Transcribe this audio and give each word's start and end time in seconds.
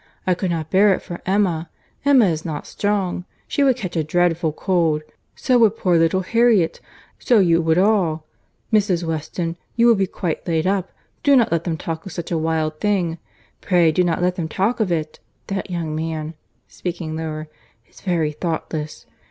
I 0.25 0.33
could 0.33 0.49
not 0.49 0.71
bear 0.71 0.95
it 0.95 1.03
for 1.03 1.21
Emma!—Emma 1.27 2.25
is 2.25 2.43
not 2.43 2.65
strong. 2.65 3.23
She 3.47 3.63
would 3.63 3.77
catch 3.77 3.95
a 3.95 4.03
dreadful 4.03 4.51
cold. 4.51 5.03
So 5.35 5.59
would 5.59 5.77
poor 5.77 5.95
little 5.95 6.21
Harriet. 6.23 6.81
So 7.19 7.37
you 7.37 7.61
would 7.61 7.77
all. 7.77 8.25
Mrs. 8.73 9.03
Weston, 9.03 9.57
you 9.75 9.85
would 9.85 9.99
be 9.99 10.07
quite 10.07 10.47
laid 10.47 10.65
up; 10.65 10.91
do 11.21 11.35
not 11.35 11.51
let 11.51 11.65
them 11.65 11.77
talk 11.77 12.03
of 12.07 12.11
such 12.11 12.31
a 12.31 12.37
wild 12.39 12.79
thing. 12.79 13.19
Pray 13.61 13.91
do 13.91 14.03
not 14.03 14.23
let 14.23 14.37
them 14.37 14.47
talk 14.47 14.79
of 14.79 14.91
it. 14.91 15.19
That 15.45 15.69
young 15.69 15.93
man 15.95 16.33
(speaking 16.67 17.15
lower) 17.15 17.47
is 17.87 18.01
very 18.01 18.31
thoughtless. 18.31 19.05